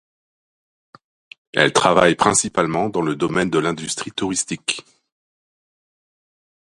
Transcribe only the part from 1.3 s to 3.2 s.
Elle travaille principalement dans le